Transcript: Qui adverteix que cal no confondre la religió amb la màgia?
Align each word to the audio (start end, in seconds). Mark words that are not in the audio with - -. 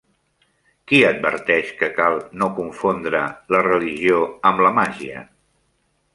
Qui 0.91 1.01
adverteix 1.09 1.69
que 1.81 1.89
cal 1.97 2.17
no 2.43 2.47
confondre 2.61 3.21
la 3.57 3.63
religió 3.69 4.19
amb 4.53 4.67
la 4.69 4.75
màgia? 4.81 5.25